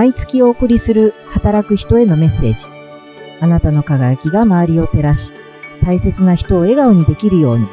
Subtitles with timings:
[0.00, 2.68] 毎月お送りする働く人へのメッセージ。
[3.38, 5.34] あなたの輝きが周りを照らし、
[5.84, 7.68] 大切な人を笑顔にできるように、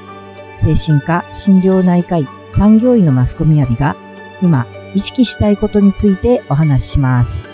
[0.52, 3.96] 精神科、心療内科医、産業医のマスコミアビが、
[4.42, 7.47] 今、意識したいことについてお話しします。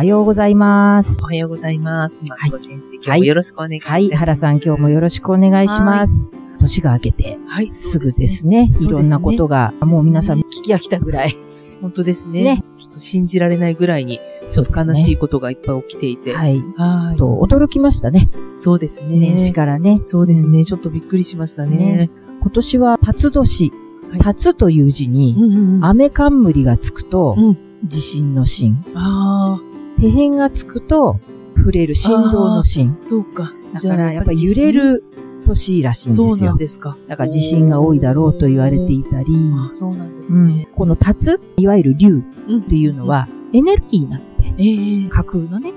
[0.00, 1.26] はようございます。
[1.26, 2.22] おはようございます。
[2.26, 3.92] マスコ先生、はい、今日もよろしくお願いします。
[3.92, 6.30] はい、原さん今日もよろしくお願いします。
[6.58, 11.36] 年が明けて、はい、すぐですね、いろんなことが、もう皆さん聞き飽きたぐらい。
[11.82, 12.44] 本当ですね。
[12.44, 12.64] ね。
[12.80, 16.32] ちょっと信じられないぐらいに、ちょっと悲しいことがいっぱい起きていて。
[16.32, 16.64] はい。
[16.76, 17.18] はい。
[17.18, 18.30] と、驚きましたね。
[18.54, 19.18] そうですね。
[19.18, 20.00] 年始からね。
[20.02, 20.64] そうですね。
[20.64, 22.08] ちょっとびっくりしましたね。
[22.40, 23.70] 今年は、辰年。
[24.18, 25.36] 辰という字に、
[25.82, 27.36] 雨冠がつくと、
[27.84, 28.82] 地震の震。
[28.94, 29.69] ああ。
[30.00, 31.20] 手辺がつくと、
[31.56, 32.96] 触れる振動の震。
[32.98, 33.52] そうか。
[33.74, 35.04] だからやっぱり揺れる
[35.44, 36.28] 年らしいんですよ。
[36.30, 36.96] そうなんですか。
[37.06, 39.34] だから地震が多いだろうと言われていたり。
[39.52, 40.68] あそうなんですね。
[40.74, 42.22] この竜、いわゆる竜
[42.60, 45.72] っていうのは、エネルギーなんで、架空のね、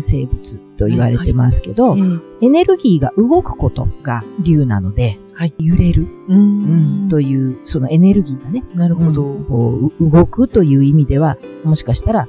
[0.00, 1.96] 生物と言われてますけど、
[2.40, 5.20] エネルギーが動くことが竜なので、
[5.58, 12.28] 揺れる、うん、という、そのエネルギーがね、なるほど、こう動くという意味では、もしかしたら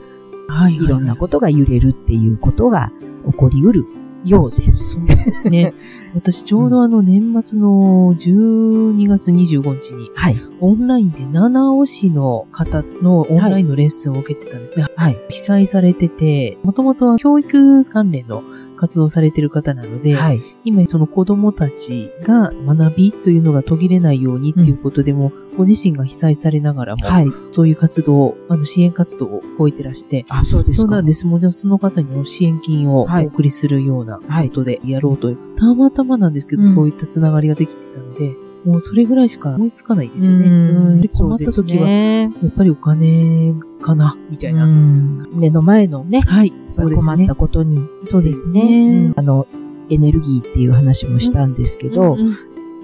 [0.49, 2.91] はい、いろんなことが揺れるっていうことが
[3.31, 3.85] 起こりうる
[4.25, 4.95] ようです。
[4.95, 5.73] そうですね。
[6.13, 14.85] 私ちょうどあの年末の12月25日に、はい、オンラインで七尾市の方のオンラインのレッスンを受けてたんですね。
[14.95, 15.17] はい。
[15.29, 18.43] 被災されてて、もともとは教育関連の
[18.79, 31.27] 活動されてる方なので、はい、今その子供たちが学びというのが途切れないようにっていうことでも、うん、ご自身が被災されながらも、はい、そういう活動、あの支援活動を動いてらして、あ、そうですそうなんです。
[31.27, 34.23] もうその方に支援金をお送りするようなこ
[34.53, 38.33] とでやろうと、はい、たまたまなんですけど、うん、そういったつながりができてたので、
[38.65, 40.45] もうそれぐらいしか思いつかないですよね。
[40.47, 41.07] うん。
[41.07, 44.65] 困った時は、やっぱりお金かな、みたいな。
[44.65, 47.15] 目の前のね、はい、そうですね。
[47.15, 47.79] 困ったことに。
[48.05, 49.13] そうですね。
[49.15, 49.47] あの、
[49.89, 52.17] エネルギーっていう話もしたんですけど、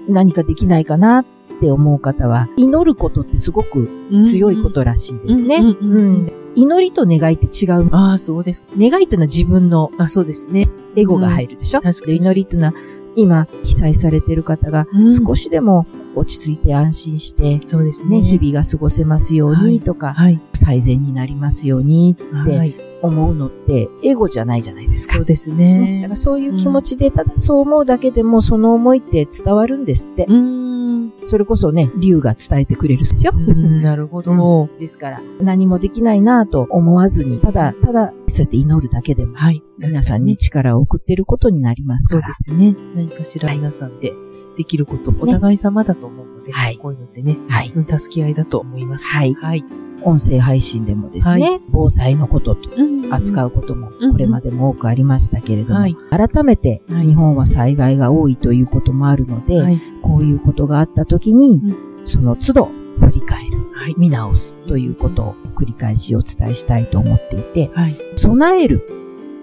[0.08, 1.24] 何かできないかなっ
[1.60, 3.88] て思う方は、祈ることってすごく
[4.24, 5.62] 強いことらしいですね。
[6.54, 7.88] 祈りと願いって違う。
[7.92, 8.66] ああ、そうです。
[8.78, 10.70] 願いっていうのは自分の、あそうですね。
[10.96, 12.16] エゴが入るでしょ、うん、確かに。
[12.16, 12.74] 祈りっていうのは
[13.16, 14.86] 今、被災されている方が
[15.26, 18.22] 少しでも落ち着いて安心して、そうですね。
[18.22, 25.16] 日々が過ごせますようにとか、はい、最善になりますようにって思うのって、エゴじゃないじゃないですか。
[25.16, 26.00] そうですね。
[26.02, 30.26] だからそういう気持ちで、ただそう思うだけでもその思いって伝わるんですって。
[31.26, 33.32] それこそね、竜が伝えてくれるんですよ。
[33.32, 42.34] なるほど、ですから、何もできないなと思わずに、ただ、ただ、そうやって祈るだけでも、はい、皆さんに力を送っていることになりますから。
[42.34, 42.76] そうですね。
[42.94, 44.12] 何かしら皆さんで
[44.56, 49.06] できること、お互い様だと思うので、はい、こういうのってね、はい、助け合いだと思います。
[49.06, 49.34] はい。
[49.34, 49.64] はい。
[50.02, 52.70] 音声配信でもですね、はい、防災のことと
[53.10, 61.60] 扱うこともこれまでも多くありましたけれども、はい、改めて日本は災害が多いということもあるので、はい、こういうことがあった時に、
[62.04, 68.86] その都度振り返る、はい、見直すということを繰り返しお伝えしたいと思っていて、はい、備える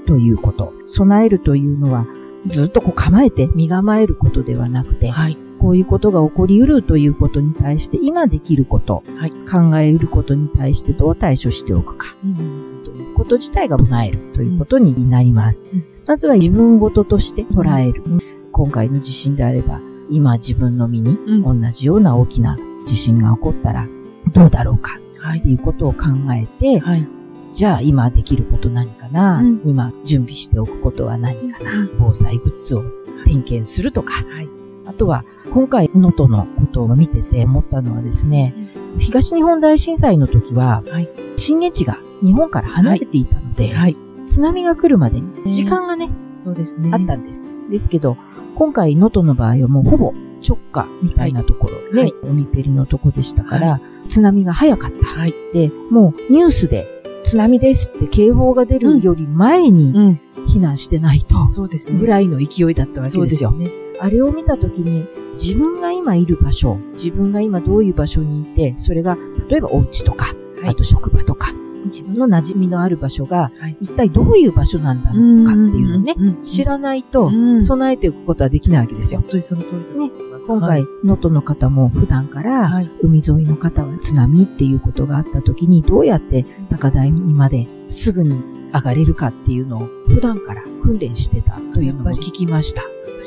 [0.07, 2.07] ということ、備えるというのは
[2.45, 15.69] ずっとこう構えて身構えることではなくて、はい、こういうことが起こり得るということに対して今できること、はい、考え得ることに対してどう対処しておくか、うん、ということ自体が備えるということになります。
[15.71, 18.03] うん、まずは自分ごととして捉える。
[18.05, 18.19] うん、
[18.51, 23.87] 今回の地震であれば、今自分の身に同じような大きな地震が起こったら
[24.33, 27.07] どうだろうか、はい、っていうことを考えて、はい、
[27.51, 32.83] じゃあ今できること何かな、うん、今準備しておくことは何かな、うん、防災グッズを
[33.25, 34.49] 点検するとか、はい、
[34.85, 38.53] あとは今回能登のことを見てて思ったのはですね、
[38.93, 46.09] うん、東日本大震災の時は、はい、震源地が日本から離れていたので、はい、津波が来るまでに時間がね、
[46.43, 46.89] そうですね。
[46.91, 47.49] あったんです。
[47.69, 48.17] ですけど、
[48.55, 50.13] 今回能登の場合はもうほぼ
[50.45, 55.05] 直下みたいなところね、はい、海ペリのとこでしたから、はい、津波が早かった。
[55.05, 56.85] はい、で、もうニュースで
[57.23, 60.19] 津波ですって警報が出るより前に
[60.49, 61.99] 避難してないと、そうですね。
[61.99, 63.51] ぐらいの勢いだったわけですよ。
[63.51, 69.17] ね、あれを見たときに、自分が今いる場所、自分が今どういう場所にいて、それが、
[69.49, 70.27] 例えばお家とか、
[70.65, 71.42] あと職場とか、
[71.85, 73.51] 自分の馴染みのある場所が、
[73.81, 79.21] 一体どういう場所なんだろうかっていうのをね、知らないと、備えておくことはできないわけですよ。
[79.21, 80.11] 本当にその通りね。
[80.47, 88.41] 今回、能登の方も普段から、海沿いの方は津波っていうことがあった時に、どうやって高台にまですぐに
[88.73, 92.83] 上がれるかっていうのを普段から訓練してたというのを聞きました。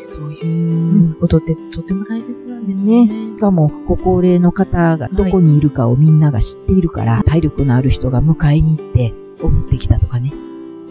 [0.07, 3.07] そういうことってとても大切なんですね。
[3.07, 10.33] ねしかも、ご高齢の方がどこにいるかをみんなが知っているから、はい、体力のある人が迎えに行って、送ってきたとかね。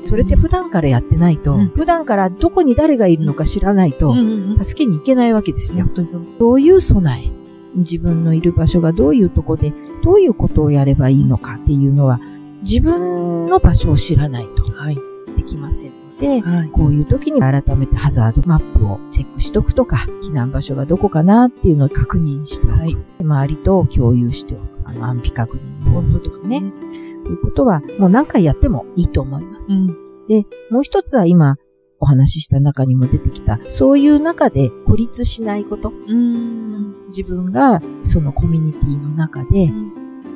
[0.03, 4.13] それって普段からやってないと、うん、普段からどこに誰がいるのか知らないと、
[4.61, 5.87] 助けに行けないわけですよ。
[6.39, 7.31] どういう備え、
[7.75, 9.73] 自分のいる場所がどういうとこで、
[10.03, 12.19] どういうことをやればいいのかっていうのは、
[12.61, 14.65] 自分の場所を知らないと
[15.35, 15.91] できません。
[16.19, 22.79] で、はい、こういう時に改めてハザードマップをチェックしとくとか、避難場所がどこかなっていうのを確認しておく。
[22.79, 24.61] はい、周りと共有しておく。
[24.85, 26.61] あの、安否確認の本当ですね。
[27.25, 29.73] ということは、もう何回やってもいいと思います。
[29.73, 29.87] うん、
[30.27, 31.57] で、もう一つは今、
[31.99, 35.91] お話しした中にも出てきた、そういう中で孤立しないこと。
[37.07, 39.71] 自分がそのコミュニティの中で、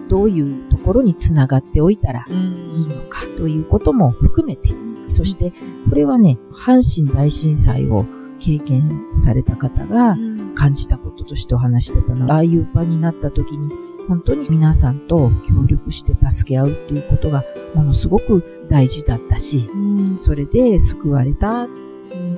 [0.07, 4.73] どういうところにつながっておいたらいいのかということも含めて、
[5.09, 5.51] そして、
[5.89, 8.05] これはね、阪神大震災を
[8.39, 10.17] 経験された方が
[10.55, 12.27] 感じたこととしてお話してたの。
[12.27, 13.73] は、ああいう場になった時に、
[14.07, 17.43] 本当に皆さんと協力して助け合うっていうことが
[17.75, 19.69] ものすごく大事だったし、
[20.17, 21.67] それで救われた、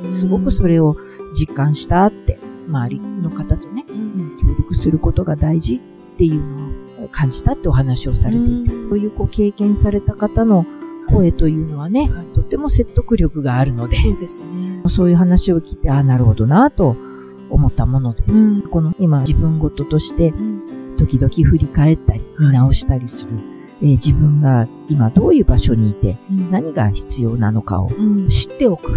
[0.09, 0.97] すごくそれを
[1.33, 3.85] 実感したって、周りの方とね、
[4.41, 5.81] 協力することが大事っ
[6.17, 6.41] ていう
[6.99, 10.65] のを感じたってお話をされていて、そういうこう経験された方の
[11.11, 14.81] 声というのはね、はい、とても説得力があるので、そうですね。
[14.87, 16.95] そういう話を聞いて、ああ、なるほどなと
[17.49, 18.45] 思ったものです。
[18.45, 20.33] うん、この今自分事として、
[20.97, 23.31] 時々振り返ったり、見直したりする。
[23.81, 26.17] えー、自分が今どういう場所にいて、
[26.51, 27.91] 何が必要なのかを
[28.29, 28.91] 知っておく。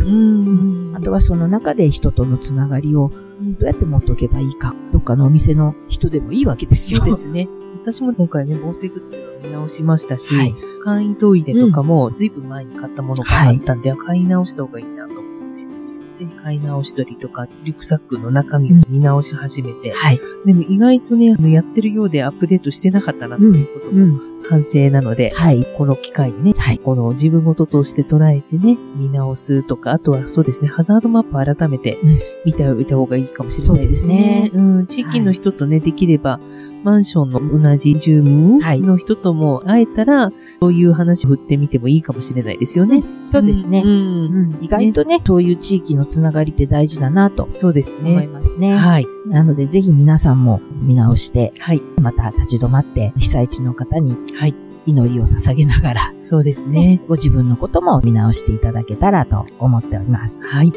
[0.94, 3.10] あとはその中で人とのつながりを
[3.40, 4.74] どうやって持っておけばいいか。
[4.92, 6.98] どっかのお店の人でもいいわけですよ。
[6.98, 7.48] そうですね。
[7.84, 16.24] 私も今回ね、防水グッズを見直しましたし、はい、簡易トイレとかも随分前に買ったものがあったんで、うん、買い直した方がいいなと思って。
[16.24, 31.98] で、買い直したりとか、リュックサックの中身を見直し始めて、はい、でも意外とね、やってるようでアップデートしてなかったなということも反省なので、はい、この機会にね、はい、この自分ごととして捉えてね、見直すとか、あとはそうですね、ハザードマップ改めて
[32.46, 34.50] 見ておいた方がいいかもしれないですね。
[34.54, 34.62] うすね。
[34.62, 36.40] うん、地域の人とね、できれば、
[36.84, 43.02] マンションの同じ住民の人とも会えたら、そういう話を振ってみてもいいかもしれないですよね。
[43.32, 43.82] そうですね。
[43.84, 47.48] うん、意外とね、そういう地域のつながりって大事だなと。
[47.54, 48.10] そうですね。
[48.10, 48.74] 思いますね。
[48.74, 49.06] はい。
[49.26, 51.82] なので、ぜひ皆さんも見直して、はい。
[52.00, 54.54] また立ち止まって、被災地の方に、はい。
[54.86, 57.00] 祈りを捧げながら、そうですね。
[57.08, 60.46] ご自分のことも見直していただけたらと思っております。
[60.46, 60.72] はい。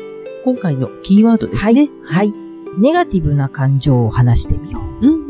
[0.46, 1.90] 今回のキーワードですね。
[2.06, 2.32] はい。
[2.32, 2.34] はい、
[2.80, 5.08] ネガティブな感情を話してみよう。
[5.08, 5.27] うん。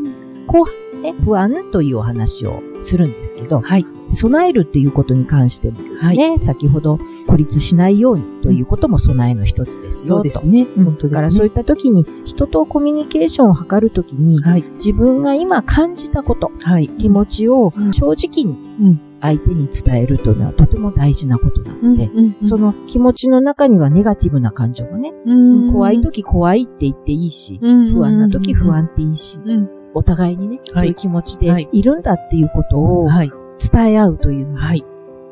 [0.48, 3.86] 後半ね、不安というお話をするんですけど、はい。
[4.10, 10.66] 備えるっていうことに関してもですね、はい、先ほど孤立しないようにということも備えの一つですよ、そうですね。
[10.76, 11.10] 本当ですね。
[11.10, 25.64] だからそういった時に人とコミュニケーションを図るときに、はい、自分が今感じたこと、はい、気持ちを正直に相手に伝えるというのはとても大事なことなので、うんうんうん、その気持ちの中にはネガティブな感情もね、うん。
[25.64, 31.82] うん、怖い時怖いって言っていいし、うんうんうん、不安な時不安っていいし、うん、お互いにね、そういう気持ちでい。
[31.82, 33.08] るんだっていうことを
[33.58, 34.74] 伝え合うというのは、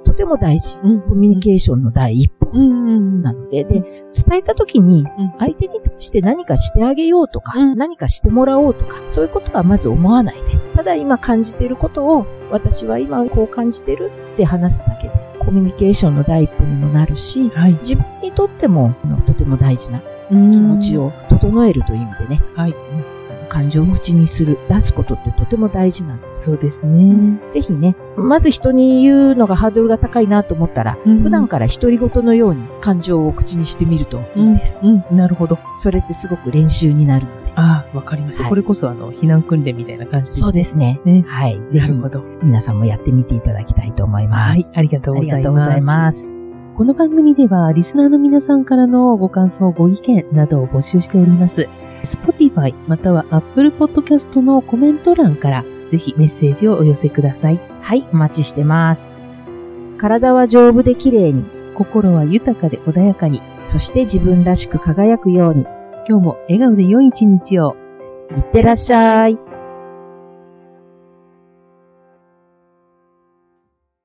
[0.05, 5.05] とても大事、コミュニケーションの第一歩なので、で、伝えた時に、
[5.39, 18.95] 相手に対して何かしてあげようとか、何かしてもらおうとか、そういうことはまず思わないで、ただ今感じていることを、私は今こう感じてるって話すだけで、コミュニケーションの第一歩にもなるし、はい、自分にとっても
[19.27, 22.75] とても大事な気持ちを整えるという意味でね、はい、
[23.57, 26.45] 感情を口にする、出すことってとても大事なんです。
[26.45, 27.41] そうですね。
[27.49, 34.87] ぜひね、まず人に言うのがハードルが高いなと思ったら、うん、普段から独り言のように感情を口にしてみるといいんです。
[34.87, 35.59] うん、うん、なるほど。
[35.79, 37.53] それってすごく練習になるので。
[37.55, 40.45] ああ、わかりました、はい、これこそあの、避難訓練みたいな感じですね。
[40.45, 41.01] そうですね。
[41.07, 41.59] ねはい。
[41.67, 41.91] ぜひ、
[42.43, 44.75] 皆さんもやってみていただきたいと思います。
[44.75, 44.79] はい。
[44.81, 45.35] ありがとうございます。
[45.35, 46.37] ありがとうございます。
[46.77, 51.71] この番組ではリスナーの皆さんからのご感想、ご意見などを募集しております。
[52.57, 57.61] Spotify または Apple Podcast のコメント欄からぜひメッセージをお寄せください。
[57.83, 59.13] はい、お待ちしてます。
[59.99, 61.45] 体は丈夫で綺麗に、
[61.75, 65.65] 心は豊かで穏やかに、そして自分らしく輝くように、
[66.09, 67.77] 今日も笑顔で良い一日を。
[68.37, 69.39] いってらっしゃい。